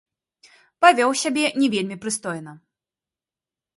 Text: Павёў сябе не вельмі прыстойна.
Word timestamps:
Павёў 0.85 1.11
сябе 1.25 1.45
не 1.65 1.71
вельмі 1.75 1.97
прыстойна. 2.07 2.51